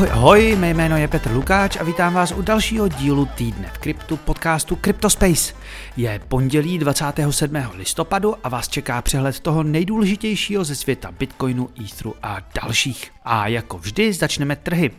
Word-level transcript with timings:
Ahoj, 0.00 0.10
ahoj, 0.12 0.56
mé 0.56 0.70
jméno 0.70 0.96
je 0.96 1.08
Petr 1.08 1.30
Lukáč 1.30 1.76
a 1.76 1.84
vítám 1.84 2.14
vás 2.14 2.32
u 2.32 2.42
dalšího 2.42 2.88
dílu 2.88 3.26
týdne 3.26 3.70
v 3.74 3.78
kryptu 3.78 4.16
podcastu 4.16 4.78
CryptoSpace. 4.84 5.54
Je 5.96 6.20
pondělí 6.28 6.78
27. 6.78 7.56
listopadu 7.74 8.34
a 8.42 8.48
vás 8.48 8.68
čeká 8.68 9.02
přehled 9.02 9.40
toho 9.40 9.62
nejdůležitějšího 9.62 10.64
ze 10.64 10.74
světa 10.74 11.12
Bitcoinu, 11.12 11.68
Etheru 11.84 12.14
a 12.22 12.40
dalších. 12.62 13.12
A 13.24 13.48
jako 13.48 13.78
vždy 13.78 14.12
začneme 14.12 14.56
trhy. 14.56 14.90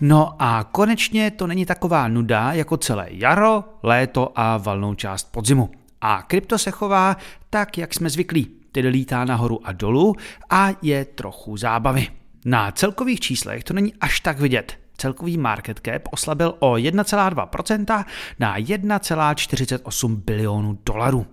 No 0.00 0.34
a 0.38 0.64
konečně 0.72 1.30
to 1.30 1.46
není 1.46 1.66
taková 1.66 2.08
nuda 2.08 2.52
jako 2.52 2.76
celé 2.76 3.06
jaro, 3.10 3.64
léto 3.82 4.32
a 4.34 4.56
valnou 4.56 4.94
část 4.94 5.32
podzimu. 5.32 5.70
A 6.00 6.22
krypto 6.22 6.58
se 6.58 6.70
chová 6.70 7.16
tak, 7.50 7.78
jak 7.78 7.94
jsme 7.94 8.10
zvyklí, 8.10 8.46
tedy 8.72 8.88
lítá 8.88 9.24
nahoru 9.24 9.66
a 9.66 9.72
dolů 9.72 10.14
a 10.50 10.68
je 10.82 11.04
trochu 11.04 11.56
zábavy. 11.56 12.23
Na 12.44 12.72
celkových 12.72 13.20
číslech 13.20 13.64
to 13.64 13.74
není 13.74 13.94
až 14.00 14.20
tak 14.20 14.38
vidět. 14.38 14.78
Celkový 14.96 15.38
market 15.38 15.80
cap 15.84 16.02
oslabil 16.10 16.54
o 16.58 16.72
1,2% 16.72 18.04
na 18.38 18.58
1,48 18.58 20.16
bilionů 20.16 20.78
dolarů. 20.86 21.26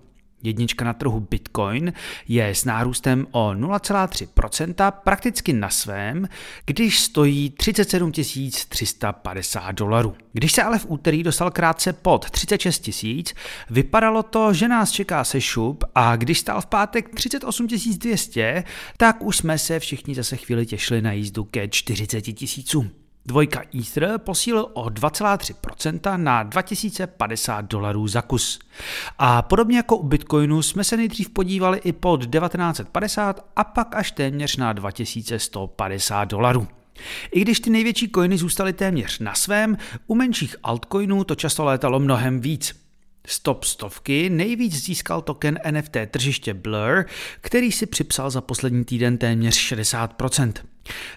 Jednička 0.44 0.86
na 0.86 0.94
trhu 0.94 1.20
Bitcoin 1.20 1.94
je 2.28 2.48
s 2.48 2.66
nárůstem 2.66 3.28
o 3.32 3.50
0,3% 3.50 4.92
prakticky 4.92 5.54
na 5.54 5.70
svém, 5.70 6.28
když 6.66 7.00
stojí 7.00 7.50
37 7.50 8.12
350 8.70 9.72
dolarů. 9.72 10.16
Když 10.34 10.52
se 10.52 10.64
ale 10.64 10.80
v 10.80 10.86
úterý 10.90 11.24
dostal 11.24 11.52
krátce 11.52 11.94
pod 11.94 12.30
36 12.30 12.80
tisíc, 12.80 13.34
vypadalo 13.70 14.24
to, 14.24 14.54
že 14.54 14.68
nás 14.68 14.92
čeká 14.92 15.24
se 15.24 15.42
šup 15.42 15.84
a 15.96 16.16
když 16.16 16.40
stál 16.40 16.62
v 16.62 16.66
pátek 16.66 17.16
38 17.16 17.68
200, 17.98 18.64
tak 18.98 19.24
už 19.24 19.38
jsme 19.38 19.58
se 19.58 19.80
všichni 19.80 20.16
zase 20.16 20.38
chvíli 20.38 20.66
těšili 20.66 21.02
na 21.02 21.12
jízdu 21.12 21.44
ke 21.44 21.68
40 21.68 22.22
tisícům. 22.22 23.01
Dvojka 23.26 23.62
Ether 23.80 24.18
posílil 24.18 24.68
o 24.74 24.86
2,3% 24.86 26.18
na 26.18 26.44
2050 26.44 27.62
dolarů 27.62 28.08
za 28.08 28.22
kus. 28.22 28.60
A 29.18 29.42
podobně 29.42 29.78
jako 29.78 29.98
u 29.98 30.08
Bitcoinu 30.08 30.62
jsme 30.62 30.84
se 30.84 30.98
nejdřív 30.98 31.30
podívali 31.30 31.82
i 31.84 31.92
pod 31.92 32.18
1950 32.18 33.46
a 33.56 33.64
pak 33.64 33.96
až 33.96 34.12
téměř 34.12 34.58
na 34.58 34.74
2150 34.74 36.26
dolarů. 36.26 36.68
I 37.32 37.42
když 37.42 37.60
ty 37.60 37.70
největší 37.70 38.10
coiny 38.16 38.38
zůstaly 38.38 38.74
téměř 38.74 39.20
na 39.20 39.36
svém, 39.36 39.78
u 40.08 40.16
menších 40.16 40.56
altcoinů 40.64 41.24
to 41.24 41.36
často 41.36 41.66
létalo 41.66 42.00
mnohem 42.00 42.40
víc. 42.40 42.82
Stop 43.28 43.64
stovky 43.64 44.30
nejvíc 44.30 44.86
získal 44.86 45.22
token 45.22 45.60
NFT 45.72 45.98
tržiště 46.12 46.54
Blur, 46.54 47.06
který 47.42 47.72
si 47.72 47.86
připsal 47.86 48.30
za 48.30 48.42
poslední 48.42 48.86
týden 48.86 49.18
téměř 49.18 49.74
60%. 49.74 50.54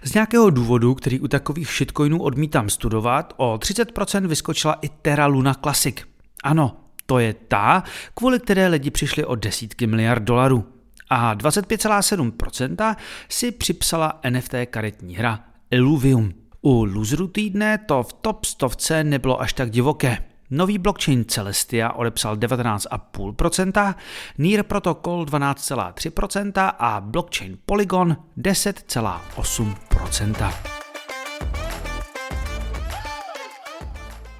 Z 0.03 0.15
nějakého 0.15 0.51
důvodu, 0.51 0.95
který 0.95 1.21
u 1.21 1.29
takových 1.29 1.69
shitcoinů 1.69 2.23
odmítám 2.23 2.69
studovat, 2.69 3.35
o 3.37 3.55
30% 3.55 4.27
vyskočila 4.27 4.75
i 4.83 4.89
Terra 4.89 5.27
Luna 5.27 5.55
Classic. 5.55 5.97
Ano, 6.43 6.77
to 7.07 7.19
je 7.19 7.35
ta, 7.35 7.85
kvůli 8.15 8.41
které 8.41 8.69
lidi 8.69 8.91
přišli 8.91 9.25
o 9.25 9.35
desítky 9.35 9.87
miliard 9.87 10.23
dolarů. 10.23 10.65
A 11.11 11.35
25,7% 11.35 12.97
si 13.29 13.53
připsala 13.53 14.21
NFT 14.31 14.55
karetní 14.71 15.17
hra 15.17 15.45
Illuvium. 15.71 16.33
U 16.63 16.85
loseru 16.85 17.27
týdne 17.27 17.79
to 17.79 18.03
v 18.03 18.13
top 18.13 18.45
stovce 18.45 19.05
nebylo 19.05 19.41
až 19.41 19.53
tak 19.53 19.71
divoké. 19.71 20.34
Nový 20.51 20.79
blockchain 20.79 21.25
Celestia 21.25 21.93
odepsal 21.93 22.37
19,5%, 22.37 23.95
Near 24.39 24.63
Protocol 24.63 25.25
12,3% 25.25 26.73
a 26.79 27.01
blockchain 27.01 27.59
Polygon 27.67 28.17
10,8%. 28.39 30.53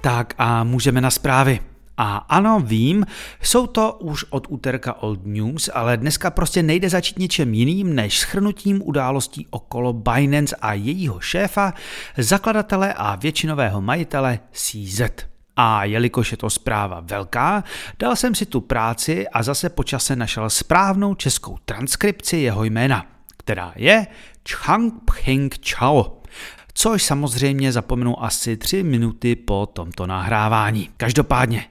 Tak 0.01 0.33
a 0.37 0.63
můžeme 0.63 1.01
na 1.01 1.11
zprávy. 1.11 1.59
A 1.97 2.17
ano, 2.17 2.59
vím, 2.59 3.05
jsou 3.41 3.67
to 3.67 3.93
už 3.93 4.25
od 4.29 4.47
úterka 4.49 4.93
old 4.93 5.25
news, 5.25 5.69
ale 5.73 5.97
dneska 5.97 6.31
prostě 6.31 6.63
nejde 6.63 6.89
začít 6.89 7.19
něčem 7.19 7.53
jiným 7.53 7.95
než 7.95 8.19
schrnutím 8.19 8.81
událostí 8.85 9.47
okolo 9.49 9.93
Binance 9.93 10.55
a 10.55 10.73
jejího 10.73 11.19
šéfa, 11.19 11.73
zakladatele 12.17 12.93
a 12.93 13.15
většinového 13.15 13.81
majitele 13.81 14.39
CZ. 14.51 15.01
A 15.55 15.83
jelikož 15.83 16.31
je 16.31 16.37
to 16.37 16.49
zpráva 16.49 16.99
velká, 16.99 17.63
dal 17.99 18.15
jsem 18.15 18.35
si 18.35 18.45
tu 18.45 18.61
práci 18.61 19.27
a 19.27 19.43
zase 19.43 19.69
po 19.69 19.83
čase 19.83 20.15
našel 20.15 20.49
správnou 20.49 21.15
českou 21.15 21.57
transkripci 21.65 22.37
jeho 22.37 22.63
jména, 22.63 23.05
která 23.37 23.73
je 23.75 24.07
Chang 24.49 24.93
Ping 25.23 25.55
Chao 25.67 26.21
což 26.77 27.03
samozřejmě 27.03 27.71
zapomenu 27.71 28.23
asi 28.23 28.57
tři 28.57 28.83
minuty 28.83 29.35
po 29.35 29.65
tomto 29.73 30.07
nahrávání. 30.07 30.89
Každopádně, 30.97 31.65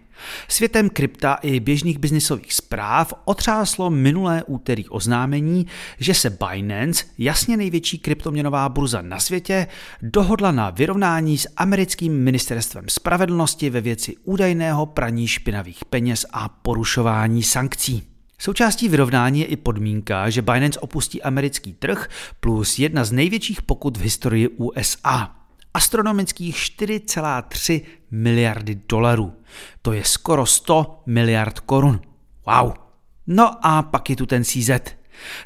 Světem 0.49 0.91
krypta 0.91 1.35
i 1.35 1.61
běžných 1.61 1.99
biznisových 1.99 2.53
zpráv 2.53 3.15
otřáslo 3.25 3.91
minulé 3.91 4.43
úterý 4.47 4.89
oznámení, 4.89 5.67
že 5.99 6.15
se 6.15 6.31
Binance, 6.31 7.05
jasně 7.19 7.57
největší 7.57 7.99
kryptoměnová 7.99 8.69
burza 8.69 9.03
na 9.03 9.21
světě, 9.21 9.67
dohodla 10.03 10.53
na 10.53 10.71
vyrovnání 10.71 11.39
s 11.39 11.49
americkým 11.57 12.25
ministerstvem 12.25 12.85
spravedlnosti 12.89 13.71
ve 13.71 13.81
věci 13.81 14.17
údajného 14.25 14.87
praní 14.87 15.29
špinavých 15.29 15.85
peněz 15.85 16.27
a 16.33 16.49
porušování 16.49 17.43
sankcí. 17.43 18.03
Součástí 18.39 18.89
vyrovnání 18.89 19.41
je 19.41 19.47
i 19.47 19.57
podmínka, 19.57 20.31
že 20.31 20.43
Binance 20.43 20.81
opustí 20.81 21.23
americký 21.23 21.73
trh 21.73 22.09
plus 22.41 22.79
jedna 22.79 23.05
z 23.05 23.13
největších 23.13 23.63
pokut 23.63 23.97
v 23.97 24.01
historii 24.01 24.49
USA 24.49 25.45
astronomických 25.75 26.57
4,3 26.57 27.81
miliardy 28.15 28.81
dolarů. 28.89 29.33
To 29.83 29.93
je 29.93 30.05
skoro 30.05 30.47
100 30.47 31.03
miliard 31.07 31.61
korun. 31.61 32.01
Wow. 32.47 32.73
No 33.27 33.67
a 33.67 33.83
pak 33.83 34.11
je 34.11 34.17
tu 34.17 34.27
ten 34.27 34.45
CZ. 34.45 34.71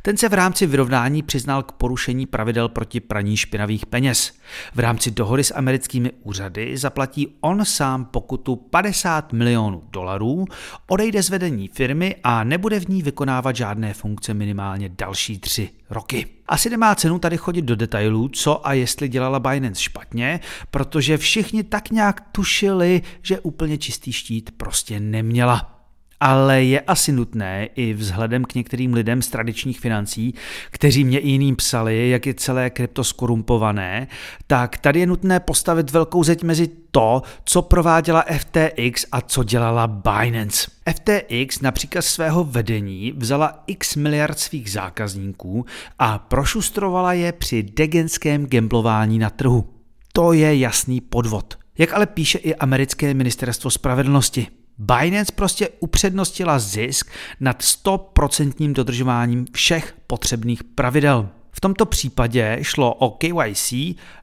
Ten 0.03 0.17
se 0.17 0.29
v 0.29 0.35
rámci 0.35 0.67
vyrovnání 0.67 1.23
přiznal 1.23 1.63
k 1.63 1.73
porušení 1.73 2.27
pravidel 2.27 2.69
proti 2.69 3.01
praní 3.01 3.37
špinavých 3.37 3.87
peněz. 3.87 4.33
V 4.75 4.79
rámci 4.79 5.11
dohody 5.11 5.45
s 5.45 5.55
americkými 5.55 6.13
úřady 6.23 6.77
zaplatí 6.77 7.37
on 7.41 7.65
sám 7.65 8.05
pokutu 8.05 8.57
50 8.57 9.33
milionů 9.33 9.83
dolarů, 9.91 10.45
odejde 10.87 11.23
z 11.23 11.31
vedení 11.31 11.69
firmy 11.69 12.17
a 12.25 12.45
nebude 12.45 12.81
v 12.81 12.89
ní 12.89 13.03
vykonávat 13.03 13.57
žádné 13.57 13.95
funkce 13.95 14.35
minimálně 14.35 14.89
další 14.89 15.39
tři 15.39 15.71
roky. 15.91 16.27
Asi 16.49 16.71
nemá 16.71 16.95
cenu 16.95 17.19
tady 17.19 17.37
chodit 17.37 17.63
do 17.63 17.77
detailů, 17.77 18.29
co 18.29 18.67
a 18.67 18.73
jestli 18.73 19.09
dělala 19.09 19.41
Binance 19.41 19.83
špatně, 19.83 20.41
protože 20.71 21.19
všichni 21.19 21.63
tak 21.63 21.91
nějak 21.91 22.21
tušili, 22.33 23.03
že 23.23 23.41
úplně 23.41 23.79
čistý 23.79 24.13
štít 24.13 24.51
prostě 24.57 25.01
neměla 25.01 25.78
ale 26.21 26.65
je 26.65 26.81
asi 26.81 27.13
nutné 27.13 27.69
i 27.75 27.95
vzhledem 27.95 28.45
k 28.45 28.55
některým 28.55 28.95
lidem 28.95 29.23
z 29.23 29.29
tradičních 29.29 29.81
financí, 29.81 30.35
kteří 30.71 31.05
mě 31.05 31.19
i 31.19 31.29
jiným 31.29 31.57
psali, 31.57 32.11
jak 32.11 32.27
je 32.27 32.35
celé 32.35 32.71
krypto 32.71 33.05
skorumpované, 33.05 34.09
tak 34.47 34.79
tady 34.79 35.01
je 35.01 35.07
nutné 35.07 35.41
postavit 35.41 35.91
velkou 35.91 36.25
zeď 36.25 36.43
mezi 36.43 36.69
to, 36.91 37.23
co 37.45 37.63
prováděla 37.63 38.25
FTX 38.39 39.07
a 39.13 39.21
co 39.21 39.45
dělala 39.45 39.87
Binance. 39.87 40.71
FTX 40.91 41.61
například 41.61 42.03
svého 42.03 42.45
vedení 42.45 43.13
vzala 43.17 43.63
x 43.67 43.97
miliard 43.97 44.39
svých 44.39 44.71
zákazníků 44.71 45.65
a 45.99 46.19
prošustrovala 46.19 47.13
je 47.13 47.33
při 47.33 47.63
degenském 47.63 48.47
gamblování 48.47 49.19
na 49.19 49.31
trhu. 49.31 49.69
To 50.13 50.33
je 50.33 50.59
jasný 50.59 51.01
podvod. 51.01 51.59
Jak 51.79 51.93
ale 51.93 52.07
píše 52.07 52.39
i 52.39 52.55
americké 52.55 53.15
ministerstvo 53.15 53.71
spravedlnosti. 53.71 54.58
Binance 54.79 55.33
prostě 55.33 55.69
upřednostila 55.81 56.59
zisk 56.59 57.11
nad 57.41 57.61
100% 57.61 58.73
dodržováním 58.73 59.47
všech 59.53 59.95
potřebných 60.07 60.65
pravidel. 60.65 61.29
V 61.53 61.61
tomto 61.61 61.87
případě 61.87 62.59
šlo 62.63 62.95
o 62.95 63.11
KYC, 63.11 63.73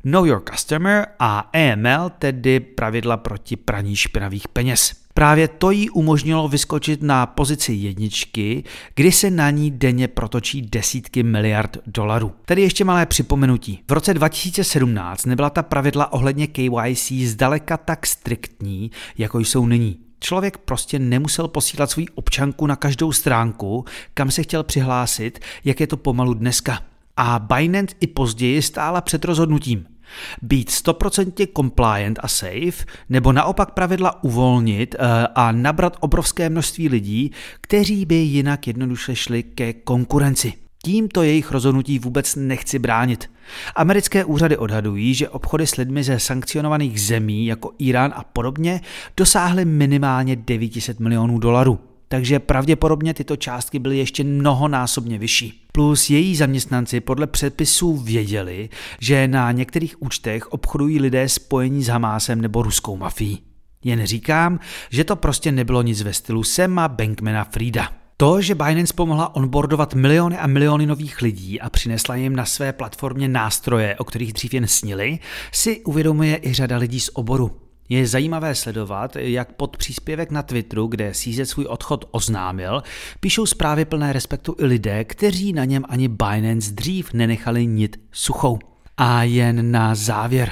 Know 0.04 0.26
Your 0.26 0.44
Customer 0.52 1.08
a 1.20 1.40
AML, 1.54 2.10
tedy 2.20 2.60
pravidla 2.60 3.18
proti 3.18 3.56
praní 3.56 3.96
špinavých 3.96 4.48
peněz. 4.48 5.06
Právě 5.14 5.48
to 5.48 5.72
jí 5.72 5.90
umožnilo 5.90 6.48
vyskočit 6.48 7.02
na 7.02 7.26
pozici 7.26 7.74
jedničky, 7.74 8.64
kdy 8.96 9.12
se 9.12 9.32
na 9.32 9.50
ní 9.50 9.72
denně 9.72 10.08
protočí 10.08 10.62
desítky 10.62 11.24
miliard 11.24 11.78
dolarů. 11.88 12.32
Tady 12.46 12.62
ještě 12.62 12.84
malé 12.84 13.06
připomenutí. 13.06 13.80
V 13.90 13.92
roce 13.92 14.14
2017 14.14 15.26
nebyla 15.26 15.50
ta 15.50 15.64
pravidla 15.64 16.14
ohledně 16.14 16.48
KYC 16.48 17.12
zdaleka 17.12 17.78
tak 17.78 18.06
striktní, 18.06 18.92
jako 19.18 19.40
jsou 19.40 19.68
nyní. 19.68 20.05
Člověk 20.20 20.58
prostě 20.58 21.00
nemusel 21.00 21.48
posílat 21.48 21.92
svůj 21.92 22.08
občanku 22.16 22.68
na 22.68 22.76
každou 22.76 23.12
stránku, 23.12 23.86
kam 24.14 24.32
se 24.32 24.44
chtěl 24.44 24.64
přihlásit, 24.64 25.40
jak 25.64 25.80
je 25.80 25.88
to 25.88 25.98
pomalu 25.98 26.34
dneska. 26.34 26.80
A 27.18 27.40
Binance 27.40 27.96
i 28.00 28.08
později 28.08 28.62
stála 28.62 29.02
před 29.02 29.26
rozhodnutím. 29.26 29.86
Být 30.42 30.70
100% 30.70 31.48
compliant 31.56 32.20
a 32.22 32.28
safe, 32.28 32.86
nebo 33.10 33.32
naopak 33.32 33.72
pravidla 33.72 34.24
uvolnit 34.24 34.96
eh, 34.96 35.28
a 35.36 35.52
nabrat 35.52 35.98
obrovské 36.00 36.50
množství 36.50 36.90
lidí, 36.90 37.32
kteří 37.62 38.06
by 38.06 38.16
jinak 38.16 38.68
jednoduše 38.68 39.16
šli 39.16 39.44
ke 39.44 39.74
konkurenci. 39.74 40.54
Tímto 40.84 41.24
jejich 41.24 41.52
rozhodnutí 41.52 42.00
vůbec 42.00 42.36
nechci 42.36 42.80
bránit. 42.80 43.30
Americké 43.76 44.26
úřady 44.26 44.58
odhadují, 44.58 45.14
že 45.14 45.30
obchody 45.30 45.68
s 45.68 45.76
lidmi 45.76 46.04
ze 46.04 46.20
sankcionovaných 46.20 47.02
zemí 47.02 47.46
jako 47.46 47.72
Irán 47.80 48.14
a 48.16 48.24
podobně 48.24 48.82
dosáhly 49.18 49.66
minimálně 49.66 50.36
900 50.36 51.00
milionů 51.00 51.40
dolarů 51.40 51.80
takže 52.08 52.40
pravděpodobně 52.40 53.14
tyto 53.14 53.36
částky 53.36 53.80
byly 53.80 53.98
ještě 53.98 54.24
mnohonásobně 54.24 55.18
vyšší. 55.18 55.62
Plus 55.72 56.10
její 56.10 56.36
zaměstnanci 56.36 57.00
podle 57.00 57.28
předpisů 57.28 57.98
věděli, 57.98 58.70
že 59.00 59.28
na 59.28 59.52
některých 59.52 60.02
účtech 60.02 60.48
obchodují 60.48 61.00
lidé 61.00 61.30
spojení 61.30 61.84
s 61.84 61.88
Hamásem 61.88 62.42
nebo 62.42 62.64
ruskou 62.64 62.98
mafií. 62.98 63.42
Jen 63.84 64.06
říkám, 64.06 64.60
že 64.90 65.04
to 65.04 65.16
prostě 65.16 65.52
nebylo 65.52 65.82
nic 65.82 66.02
ve 66.02 66.14
stylu 66.14 66.44
Sema 66.44 66.88
Bankmana 66.88 67.44
Frida. 67.44 68.05
To, 68.18 68.42
že 68.42 68.56
Binance 68.56 68.94
pomohla 68.94 69.36
onboardovat 69.36 69.94
miliony 69.94 70.38
a 70.38 70.48
miliony 70.48 70.86
nových 70.86 71.22
lidí 71.22 71.62
a 71.62 71.70
přinesla 71.70 72.16
jim 72.16 72.36
na 72.36 72.46
své 72.46 72.74
platformě 72.74 73.28
nástroje, 73.28 73.96
o 73.96 74.04
kterých 74.04 74.34
dřív 74.34 74.54
jen 74.54 74.68
snili, 74.68 75.20
si 75.52 75.82
uvědomuje 75.82 76.40
i 76.44 76.54
řada 76.54 76.78
lidí 76.78 77.00
z 77.00 77.10
oboru. 77.14 77.62
Je 77.90 78.08
zajímavé 78.08 78.56
sledovat, 78.56 79.16
jak 79.16 79.52
pod 79.52 79.78
příspěvek 79.78 80.32
na 80.32 80.44
Twitteru, 80.44 80.88
kde 80.88 81.12
CZ 81.12 81.40
svůj 81.44 81.66
odchod 81.66 82.06
oznámil, 82.12 82.84
píšou 83.20 83.46
zprávy 83.46 83.86
plné 83.86 84.14
respektu 84.14 84.56
i 84.60 84.66
lidé, 84.66 85.04
kteří 85.04 85.54
na 85.54 85.66
něm 85.66 85.84
ani 85.90 86.08
Binance 86.08 86.72
dřív 86.72 87.14
nenechali 87.14 87.68
nit 87.68 88.00
suchou. 88.12 88.60
A 88.98 89.24
jen 89.24 89.72
na 89.72 89.96
závěr. 89.96 90.52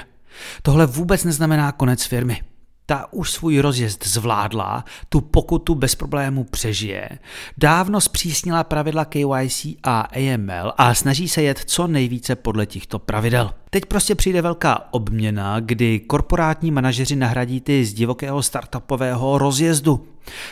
Tohle 0.61 0.85
vůbec 0.85 1.23
neznamená 1.23 1.71
konec 1.71 2.03
firmy 2.05 2.41
ta 2.85 3.13
už 3.13 3.31
svůj 3.31 3.59
rozjezd 3.59 4.07
zvládla, 4.07 4.85
tu 5.09 5.21
pokutu 5.21 5.75
bez 5.75 5.95
problému 5.95 6.43
přežije, 6.43 7.09
dávno 7.57 8.01
zpřísnila 8.01 8.63
pravidla 8.63 9.05
KYC 9.05 9.65
a 9.83 10.01
AML 10.01 10.73
a 10.77 10.93
snaží 10.93 11.29
se 11.29 11.41
jet 11.41 11.59
co 11.65 11.87
nejvíce 11.87 12.35
podle 12.35 12.65
těchto 12.65 12.99
pravidel. 12.99 13.51
Teď 13.69 13.85
prostě 13.85 14.15
přijde 14.15 14.41
velká 14.41 14.87
obměna, 14.91 15.59
kdy 15.59 15.99
korporátní 15.99 16.71
manažeři 16.71 17.15
nahradí 17.15 17.61
ty 17.61 17.85
z 17.85 17.93
divokého 17.93 18.43
startupového 18.43 19.37
rozjezdu. 19.37 20.07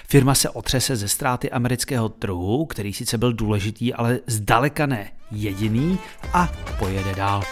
Firma 0.07 0.36
se 0.36 0.50
otřese 0.50 0.95
ze 0.95 1.07
ztráty 1.07 1.51
amerického 1.51 2.10
trhu, 2.10 2.66
který 2.66 2.94
sice 2.94 3.18
byl 3.18 3.34
důležitý, 3.34 3.94
ale 3.94 4.19
zdaleka 4.27 4.86
ne 4.86 5.12
jediný 5.31 6.00
a 6.34 6.51
pojede 6.80 7.16
dál. 7.16 7.44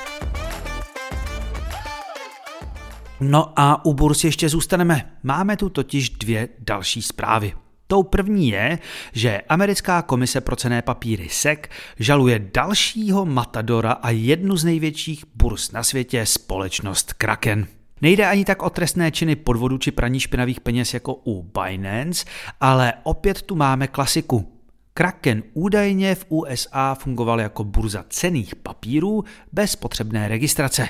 No 3.19 3.54
a 3.56 3.86
u 3.86 3.94
burzy 3.94 4.27
ještě 4.27 4.50
zůstaneme. 4.50 5.12
Máme 5.24 5.57
tu 5.57 5.69
totiž 5.69 6.10
dvě 6.10 6.50
další 6.60 7.01
zprávy. 7.01 7.54
Tou 7.88 8.04
první 8.04 8.50
je, 8.50 8.80
že 9.13 9.42
americká 9.50 10.01
komise 10.01 10.42
pro 10.42 10.56
cené 10.56 10.81
papíry 10.81 11.27
SEC 11.31 11.60
žaluje 12.00 12.50
dalšího 12.54 13.25
matadora 13.25 13.92
a 13.92 14.10
jednu 14.10 14.56
z 14.56 14.63
největších 14.63 15.24
burz 15.36 15.71
na 15.71 15.83
světě, 15.83 16.25
společnost 16.25 17.13
Kraken. 17.13 17.68
Nejde 18.01 18.27
ani 18.27 18.45
tak 18.45 18.62
o 18.62 18.69
trestné 18.69 19.12
činy 19.12 19.36
podvodu 19.36 19.77
či 19.77 19.92
praní 19.92 20.19
špinavých 20.19 20.60
peněz 20.60 20.94
jako 20.94 21.13
u 21.25 21.44
Binance, 21.44 22.25
ale 22.62 22.94
opět 23.04 23.42
tu 23.42 23.56
máme 23.56 23.88
klasiku. 23.88 24.54
Kraken 24.94 25.44
údajně 25.54 26.15
v 26.15 26.25
USA 26.30 26.95
fungoval 26.95 27.39
jako 27.39 27.63
burza 27.63 28.06
cených 28.10 28.56
papírů 28.56 29.24
bez 29.51 29.75
potřebné 29.75 30.27
registrace. 30.27 30.89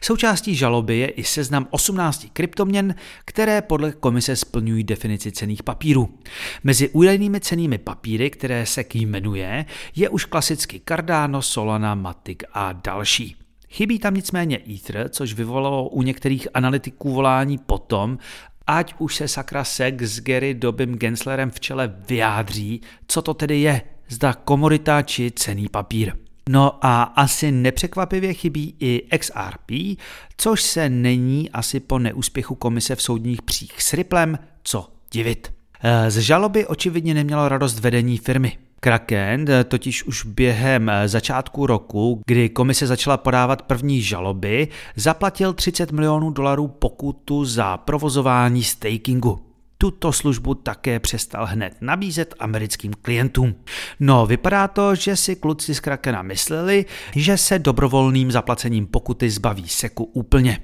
Součástí 0.00 0.54
žaloby 0.54 0.98
je 0.98 1.08
i 1.08 1.24
seznam 1.24 1.66
18 1.70 2.26
kryptoměn, 2.32 2.94
které 3.24 3.62
podle 3.62 3.92
komise 3.92 4.36
splňují 4.36 4.84
definici 4.84 5.32
cených 5.32 5.62
papírů. 5.62 6.18
Mezi 6.64 6.88
údajnými 6.88 7.40
cenými 7.40 7.78
papíry, 7.78 8.30
které 8.30 8.66
se 8.66 8.84
k 8.84 8.94
jmenuje, 8.94 9.64
je 9.96 10.08
už 10.08 10.24
klasicky 10.24 10.80
Cardano, 10.88 11.42
Solana, 11.42 11.94
Matic 11.94 12.38
a 12.52 12.72
další. 12.72 13.36
Chybí 13.68 13.98
tam 13.98 14.14
nicméně 14.14 14.60
Ether, 14.74 15.08
což 15.08 15.34
vyvolalo 15.34 15.88
u 15.88 16.02
některých 16.02 16.48
analytiků 16.54 17.12
volání 17.12 17.58
potom, 17.58 18.18
ať 18.66 18.94
už 18.98 19.14
se 19.16 19.28
sakra 19.28 19.64
SEC 19.64 19.94
s 20.00 20.20
Gary 20.20 20.54
Dobym 20.54 20.94
Genslerem 20.94 21.50
v 21.50 21.60
čele 21.60 21.94
vyjádří, 22.08 22.80
co 23.06 23.22
to 23.22 23.34
tedy 23.34 23.60
je, 23.60 23.82
zda 24.08 24.32
komodita 24.32 25.02
či 25.02 25.30
cený 25.30 25.68
papír. 25.68 26.23
No 26.48 26.86
a 26.86 27.02
asi 27.02 27.52
nepřekvapivě 27.52 28.34
chybí 28.34 28.76
i 28.80 29.18
XRP, 29.18 29.98
což 30.36 30.62
se 30.62 30.88
není 30.88 31.50
asi 31.50 31.80
po 31.80 31.98
neúspěchu 31.98 32.54
komise 32.54 32.96
v 32.96 33.02
soudních 33.02 33.42
přích 33.42 33.82
s 33.82 33.92
Ripplem 33.92 34.38
co 34.62 34.88
divit. 35.12 35.52
E, 35.82 36.10
z 36.10 36.18
žaloby 36.18 36.66
očividně 36.66 37.14
nemělo 37.14 37.48
radost 37.48 37.80
vedení 37.80 38.18
firmy. 38.18 38.58
Kraken 38.80 39.50
e, 39.50 39.64
totiž 39.64 40.04
už 40.04 40.24
během 40.24 40.88
e, 40.90 41.08
začátku 41.08 41.66
roku, 41.66 42.22
kdy 42.26 42.48
komise 42.48 42.86
začala 42.86 43.16
podávat 43.16 43.62
první 43.62 44.02
žaloby, 44.02 44.68
zaplatil 44.96 45.52
30 45.52 45.92
milionů 45.92 46.30
dolarů 46.30 46.68
pokutu 46.68 47.44
za 47.44 47.76
provozování 47.76 48.62
stakingu 48.62 49.53
tuto 49.84 50.12
službu 50.12 50.54
také 50.54 51.00
přestal 51.00 51.46
hned 51.46 51.76
nabízet 51.80 52.34
americkým 52.38 52.92
klientům. 53.02 53.54
No, 54.00 54.26
vypadá 54.26 54.68
to, 54.68 54.94
že 54.94 55.16
si 55.16 55.36
kluci 55.36 55.74
z 55.74 55.80
Krakena 55.80 56.22
mysleli, 56.22 56.84
že 57.16 57.36
se 57.38 57.58
dobrovolným 57.58 58.32
zaplacením 58.32 58.86
pokuty 58.86 59.30
zbaví 59.30 59.68
seku 59.68 60.04
úplně. 60.04 60.60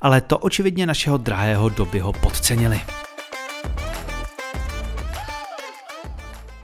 Ale 0.00 0.20
to 0.20 0.38
očividně 0.38 0.86
našeho 0.86 1.16
drahého 1.16 1.68
dobyho 1.68 2.12
podcenili. 2.12 2.80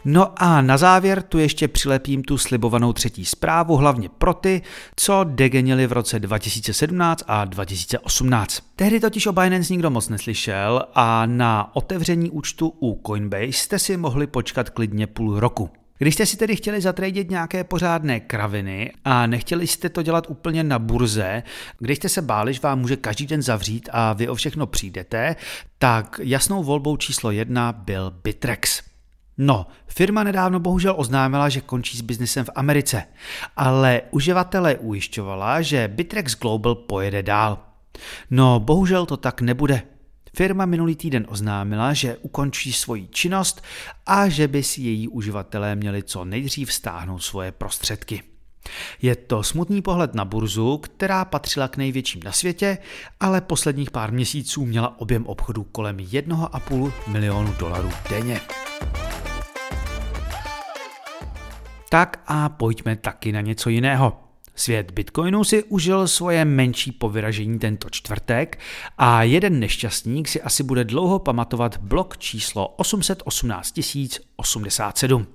No 0.05 0.43
a 0.43 0.61
na 0.61 0.77
závěr 0.77 1.23
tu 1.23 1.39
ještě 1.39 1.69
přilepím 1.69 2.23
tu 2.23 2.39
slibovanou 2.39 2.93
třetí 2.93 3.25
zprávu, 3.25 3.77
hlavně 3.77 4.09
pro 4.09 4.35
ty, 4.35 4.63
co 4.97 5.25
degenili 5.25 5.87
v 5.87 5.93
roce 5.93 6.21
2017 6.21 7.25
a 7.27 7.45
2018. 7.45 8.63
Tehdy 8.77 9.01
totiž 9.01 9.27
o 9.27 9.33
Binance 9.33 9.73
nikdo 9.73 9.91
moc 9.91 10.09
neslyšel 10.09 10.83
a 10.95 11.27
na 11.27 11.77
otevření 11.77 12.31
účtu 12.31 12.73
u 12.81 13.01
Coinbase 13.07 13.53
jste 13.53 13.79
si 13.79 13.97
mohli 13.97 14.27
počkat 14.27 14.71
klidně 14.71 15.07
půl 15.07 15.41
roku. 15.41 15.71
Když 15.99 16.15
jste 16.15 16.27
si 16.27 16.37
tedy 16.37 16.57
chtěli 16.57 16.81
zatradit 16.81 17.31
nějaké 17.31 17.65
pořádné 17.65 18.21
kraviny 18.21 18.93
a 19.05 19.27
nechtěli 19.27 19.67
jste 19.67 19.89
to 19.89 20.03
dělat 20.03 20.27
úplně 20.31 20.65
na 20.65 20.79
burze, 20.79 21.43
když 21.79 21.99
jste 21.99 22.09
se 22.09 22.23
báli, 22.23 22.55
že 22.55 22.61
vám 22.63 22.81
může 22.81 22.97
každý 22.97 23.27
den 23.27 23.43
zavřít 23.43 23.89
a 23.93 24.13
vy 24.13 24.29
o 24.29 24.35
všechno 24.35 24.67
přijdete, 24.67 25.37
tak 25.79 26.21
jasnou 26.23 26.63
volbou 26.63 26.97
číslo 26.97 27.31
jedna 27.31 27.73
byl 27.73 28.11
Bitrex. 28.25 28.94
No, 29.39 29.67
firma 29.87 30.23
nedávno 30.23 30.61
bohužel 30.61 30.95
oznámila, 30.97 31.49
že 31.49 31.61
končí 31.61 31.99
s 31.99 32.07
biznesem 32.07 32.45
v 32.45 32.55
Americe, 32.55 33.03
ale 33.57 34.03
uživatele 34.11 34.79
ujišťovala, 34.79 35.63
že 35.63 35.89
Bitrex 35.89 36.39
Global 36.39 36.75
pojede 36.75 37.23
dál. 37.23 37.59
No, 38.31 38.61
bohužel 38.61 39.07
to 39.07 39.17
tak 39.17 39.41
nebude. 39.41 39.83
Firma 40.37 40.67
minulý 40.67 40.97
týden 40.97 41.27
oznámila, 41.29 41.93
že 41.93 42.17
ukončí 42.17 42.73
svoji 42.73 43.09
činnost 43.09 43.63
a 44.07 44.29
že 44.29 44.49
by 44.49 44.63
si 44.63 44.81
její 44.83 45.09
uživatelé 45.09 45.77
měli 45.77 46.03
co 46.03 46.25
nejdřív 46.25 46.73
stáhnout 46.73 47.19
svoje 47.19 47.53
prostředky. 47.53 48.23
Je 49.03 49.17
to 49.17 49.43
smutný 49.43 49.83
pohled 49.83 50.15
na 50.15 50.25
burzu, 50.25 50.79
která 50.79 51.25
patřila 51.25 51.69
k 51.69 51.77
největším 51.77 52.23
na 52.25 52.33
světě, 52.33 52.79
ale 53.21 53.41
posledních 53.41 53.91
pár 53.91 54.13
měsíců 54.13 54.65
měla 54.65 55.01
objem 55.01 55.27
obchodu 55.27 55.65
kolem 55.65 55.97
1,5 55.97 56.93
milionu 57.07 57.55
dolarů 57.59 57.91
denně. 58.11 58.41
Tak 61.95 62.23
a 62.27 62.49
pojďme 62.49 62.97
taky 62.97 63.33
na 63.33 63.41
něco 63.41 63.71
jiného. 63.71 64.21
Svět 64.55 64.91
Bitcoinu 64.91 65.45
si 65.45 65.63
užil 65.63 66.09
svoje 66.09 66.45
menší 66.45 66.93
povyražení 66.93 67.59
tento 67.59 67.91
čtvrtek 67.91 68.59
a 68.99 69.23
jeden 69.23 69.61
nešťastník 69.61 70.29
si 70.29 70.43
asi 70.43 70.63
bude 70.63 70.85
dlouho 70.85 71.19
pamatovat 71.19 71.77
blok 71.77 72.19
číslo 72.19 72.69
818 72.69 73.81
087. 74.37 75.27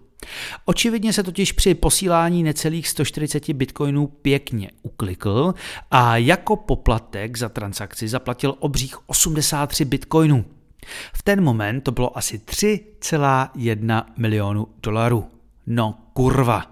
Očividně 0.66 1.14
se 1.14 1.24
totiž 1.24 1.52
při 1.52 1.74
posílání 1.74 2.44
necelých 2.44 2.88
140 2.88 3.50
bitcoinů 3.50 4.08
pěkně 4.08 4.72
uklikl 4.82 5.54
a 5.92 6.18
jako 6.18 6.56
poplatek 6.56 7.38
za 7.38 7.50
transakci 7.50 8.08
zaplatil 8.08 8.56
obřích 8.60 9.10
83 9.10 9.86
bitcoinů. 9.86 10.46
V 11.14 11.24
ten 11.24 11.44
moment 11.44 11.82
to 11.82 11.92
bylo 11.92 12.18
asi 12.18 12.38
3,1 12.38 14.04
milionu 14.18 14.68
dolarů. 14.84 15.26
No 15.68 15.96
kurva. 16.20 16.66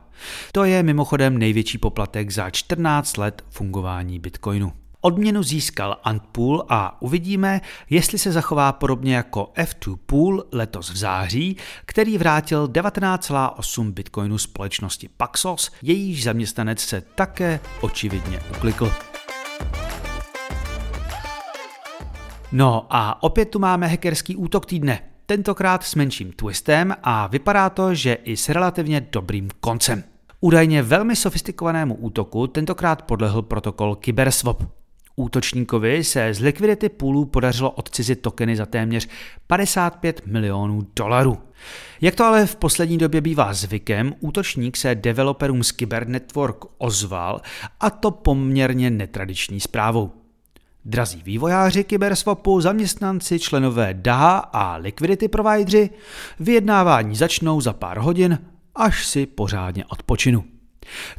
To 0.51 0.63
je 0.63 0.83
mimochodem 0.83 1.37
největší 1.37 1.77
poplatek 1.77 2.31
za 2.31 2.49
14 2.49 3.17
let 3.17 3.45
fungování 3.49 4.19
Bitcoinu. 4.19 4.73
Odměnu 5.01 5.43
získal 5.43 5.97
Antpool 6.03 6.65
a 6.69 7.01
uvidíme, 7.01 7.61
jestli 7.89 8.17
se 8.17 8.31
zachová 8.31 8.71
podobně 8.71 9.15
jako 9.15 9.51
F2 9.55 9.97
Pool 10.05 10.43
letos 10.51 10.89
v 10.89 10.97
září, 10.97 11.57
který 11.85 12.17
vrátil 12.17 12.67
19,8 12.67 13.91
bitcoinu 13.91 14.37
společnosti 14.37 15.09
Paxos, 15.17 15.71
jejíž 15.81 16.23
zaměstnanec 16.23 16.79
se 16.79 17.01
také 17.01 17.59
očividně 17.81 18.39
uklikl. 18.57 18.91
No 22.51 22.85
a 22.89 23.23
opět 23.23 23.45
tu 23.45 23.59
máme 23.59 23.87
hackerský 23.87 24.35
útok 24.35 24.65
týdne 24.65 25.16
tentokrát 25.27 25.83
s 25.83 25.95
menším 25.95 26.31
twistem 26.31 26.95
a 27.03 27.27
vypadá 27.27 27.69
to, 27.69 27.95
že 27.95 28.13
i 28.13 28.37
s 28.37 28.49
relativně 28.49 29.07
dobrým 29.11 29.49
koncem. 29.59 30.03
Údajně 30.41 30.83
velmi 30.83 31.15
sofistikovanému 31.15 31.95
útoku 31.95 32.47
tentokrát 32.47 33.01
podlehl 33.01 33.41
protokol 33.41 33.95
Kyberswap. 33.95 34.63
Útočníkovi 35.15 36.03
se 36.03 36.33
z 36.33 36.39
likvidity 36.39 36.89
půlů 36.89 37.25
podařilo 37.25 37.71
odcizit 37.71 38.21
tokeny 38.21 38.55
za 38.55 38.65
téměř 38.65 39.07
55 39.47 40.21
milionů 40.25 40.87
dolarů. 40.95 41.37
Jak 42.01 42.15
to 42.15 42.25
ale 42.25 42.45
v 42.45 42.55
poslední 42.55 42.97
době 42.97 43.21
bývá 43.21 43.53
zvykem, 43.53 44.13
útočník 44.19 44.77
se 44.77 44.95
developerům 44.95 45.63
z 45.63 45.71
Kyber 45.71 46.07
Network 46.07 46.65
ozval 46.77 47.41
a 47.79 47.89
to 47.89 48.11
poměrně 48.11 48.89
netradiční 48.89 49.59
zprávou. 49.59 50.26
Drazí 50.89 51.21
vývojáři 51.25 51.83
Kyberswapu, 51.83 52.61
zaměstnanci, 52.61 53.39
členové 53.39 53.93
DA 53.93 54.37
a 54.37 54.75
liquidity 54.75 55.27
provideři, 55.27 55.89
vyjednávání 56.39 57.15
začnou 57.15 57.61
za 57.61 57.73
pár 57.73 57.97
hodin, 57.97 58.39
až 58.75 59.05
si 59.05 59.25
pořádně 59.25 59.85
odpočinu. 59.85 60.43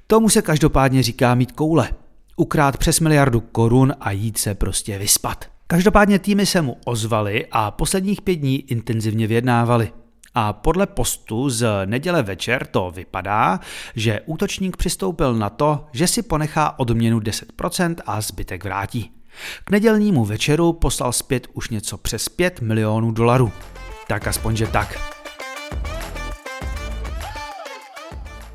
Tomu 0.06 0.28
se 0.28 0.42
každopádně 0.42 1.02
říká 1.02 1.34
mít 1.34 1.52
koule. 1.52 1.90
Ukrát 2.36 2.76
přes 2.76 3.00
miliardu 3.00 3.40
korun 3.40 3.94
a 4.00 4.10
jít 4.10 4.38
se 4.38 4.54
prostě 4.54 4.98
vyspat. 4.98 5.44
Každopádně 5.66 6.18
týmy 6.18 6.46
se 6.46 6.62
mu 6.62 6.76
ozvali 6.84 7.46
a 7.50 7.70
posledních 7.70 8.22
pět 8.22 8.36
dní 8.36 8.60
intenzivně 8.60 9.26
vyjednávali. 9.26 9.92
A 10.34 10.52
podle 10.52 10.86
postu 10.86 11.50
z 11.50 11.86
neděle 11.86 12.22
večer 12.22 12.66
to 12.66 12.90
vypadá, 12.90 13.60
že 13.94 14.20
útočník 14.26 14.76
přistoupil 14.76 15.34
na 15.34 15.50
to, 15.50 15.86
že 15.92 16.06
si 16.06 16.22
ponechá 16.22 16.78
odměnu 16.78 17.20
10% 17.20 17.94
a 18.06 18.20
zbytek 18.20 18.64
vrátí. 18.64 19.17
K 19.64 19.70
nedělnímu 19.70 20.24
večeru 20.24 20.72
poslal 20.72 21.12
zpět 21.12 21.46
už 21.52 21.68
něco 21.68 21.98
přes 21.98 22.28
5 22.28 22.60
milionů 22.60 23.12
dolarů. 23.12 23.52
Tak 24.08 24.26
aspoň, 24.26 24.56
že 24.56 24.66
tak. 24.66 24.98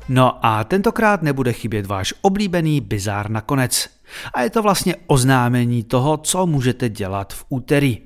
No 0.08 0.46
a 0.46 0.64
tentokrát 0.64 1.22
nebude 1.22 1.52
chybět 1.52 1.86
váš 1.86 2.14
oblíbený 2.20 2.80
bizár 2.80 3.30
nakonec. 3.30 3.88
A 4.34 4.42
je 4.42 4.50
to 4.50 4.62
vlastně 4.62 4.96
oznámení 5.06 5.82
toho, 5.82 6.16
co 6.16 6.46
můžete 6.46 6.88
dělat 6.88 7.32
v 7.32 7.44
úterý. 7.48 7.98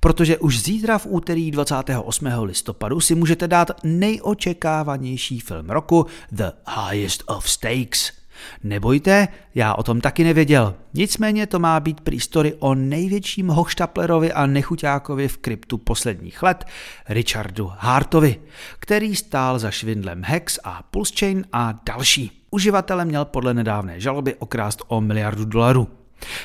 Protože 0.00 0.38
už 0.38 0.62
zítra 0.62 0.98
v 0.98 1.06
úterý 1.06 1.50
28. 1.50 2.26
listopadu 2.42 3.00
si 3.00 3.14
můžete 3.14 3.48
dát 3.48 3.70
nejočekávanější 3.84 5.40
film 5.40 5.70
roku 5.70 6.06
The 6.32 6.50
Highest 6.90 7.22
of 7.26 7.50
Stakes– 7.50 8.12
Nebojte, 8.62 9.28
já 9.54 9.74
o 9.74 9.82
tom 9.82 10.00
taky 10.00 10.24
nevěděl. 10.24 10.74
Nicméně 10.94 11.46
to 11.46 11.58
má 11.58 11.80
být 11.80 12.00
přístory 12.00 12.54
o 12.58 12.74
největším 12.74 13.48
hochštaplerovi 13.48 14.32
a 14.32 14.46
nechuťákovi 14.46 15.28
v 15.28 15.38
kryptu 15.38 15.78
posledních 15.78 16.42
let, 16.42 16.64
Richardu 17.08 17.72
Hartovi, 17.78 18.40
který 18.78 19.16
stál 19.16 19.58
za 19.58 19.70
švindlem 19.70 20.22
Hex 20.24 20.58
a 20.64 20.82
Pulsechain 20.82 21.44
a 21.52 21.74
další. 21.86 22.42
Uživatele 22.50 23.04
měl 23.04 23.24
podle 23.24 23.54
nedávné 23.54 24.00
žaloby 24.00 24.34
okrást 24.34 24.82
o 24.88 25.00
miliardu 25.00 25.44
dolarů. 25.44 25.88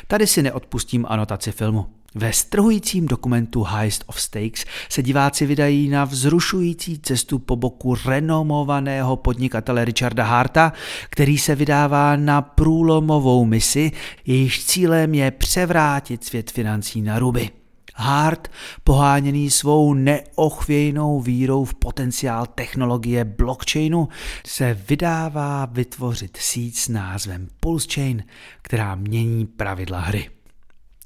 Tady 0.07 0.27
si 0.27 0.41
neodpustím 0.41 1.05
anotaci 1.09 1.51
filmu. 1.51 1.98
Ve 2.15 2.33
strhujícím 2.33 3.05
dokumentu 3.05 3.63
Heist 3.63 4.03
of 4.07 4.21
Stakes 4.21 4.65
se 4.89 5.03
diváci 5.03 5.45
vydají 5.45 5.89
na 5.89 6.05
vzrušující 6.05 6.99
cestu 6.99 7.39
po 7.39 7.55
boku 7.55 7.95
renomovaného 8.05 9.15
podnikatele 9.17 9.85
Richarda 9.85 10.23
Harta, 10.23 10.73
který 11.09 11.37
se 11.37 11.55
vydává 11.55 12.15
na 12.15 12.41
průlomovou 12.41 13.45
misi, 13.45 13.91
jejíž 14.25 14.65
cílem 14.65 15.13
je 15.13 15.31
převrátit 15.31 16.23
svět 16.23 16.51
financí 16.51 17.01
na 17.01 17.19
ruby. 17.19 17.49
Hart, 17.95 18.47
poháněný 18.83 19.49
svou 19.49 19.93
neochvějnou 19.93 21.21
vírou 21.21 21.65
v 21.65 21.73
potenciál 21.73 22.45
technologie 22.45 23.25
blockchainu, 23.25 24.07
se 24.45 24.77
vydává 24.87 25.65
vytvořit 25.65 26.37
síť 26.37 26.75
s 26.75 26.87
názvem 26.87 27.47
Pulse 27.59 27.87
Chain, 27.93 28.23
která 28.61 28.95
mění 28.95 29.45
pravidla 29.45 29.99
hry. 29.99 30.38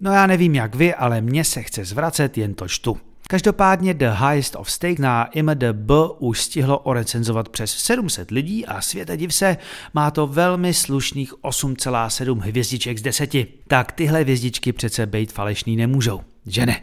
No 0.01 0.13
já 0.13 0.27
nevím 0.27 0.55
jak 0.55 0.75
vy, 0.75 0.93
ale 0.93 1.21
mně 1.21 1.43
se 1.43 1.61
chce 1.61 1.85
zvracet, 1.85 2.37
jen 2.37 2.53
to 2.53 2.67
čtu. 2.67 2.97
Každopádně 3.27 3.93
The 3.93 4.09
Highest 4.09 4.55
of 4.55 4.71
Stake 4.71 4.99
na 4.99 5.23
IMDb 5.25 5.91
už 6.19 6.41
stihlo 6.41 6.79
orecenzovat 6.79 7.49
přes 7.49 7.71
700 7.71 8.31
lidí 8.31 8.65
a 8.65 8.81
světe 8.81 9.17
div 9.17 9.33
se, 9.33 9.57
má 9.93 10.11
to 10.11 10.27
velmi 10.27 10.73
slušných 10.73 11.33
8,7 11.33 12.39
hvězdiček 12.39 12.97
z 12.97 13.01
10. 13.01 13.29
Tak 13.67 13.91
tyhle 13.91 14.21
hvězdičky 14.21 14.73
přece 14.73 15.05
být 15.05 15.31
falešný 15.31 15.75
nemůžou, 15.75 16.21
že 16.45 16.65
ne? 16.65 16.81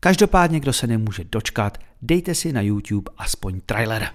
Každopádně, 0.00 0.60
kdo 0.60 0.72
se 0.72 0.86
nemůže 0.86 1.24
dočkat, 1.24 1.78
dejte 2.02 2.34
si 2.34 2.52
na 2.52 2.60
YouTube 2.60 3.12
aspoň 3.18 3.60
trailer. 3.66 4.08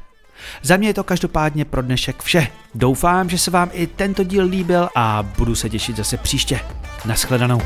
Za 0.61 0.77
mě 0.77 0.87
je 0.87 0.93
to 0.93 1.03
každopádně 1.03 1.65
pro 1.65 1.81
dnešek 1.81 2.23
vše. 2.23 2.47
Doufám, 2.75 3.29
že 3.29 3.37
se 3.37 3.51
vám 3.51 3.69
i 3.73 3.87
tento 3.87 4.23
díl 4.23 4.45
líbil 4.45 4.89
a 4.95 5.23
budu 5.37 5.55
se 5.55 5.69
těšit 5.69 5.95
zase 5.97 6.17
příště. 6.17 6.59
Naschledanou. 7.05 7.61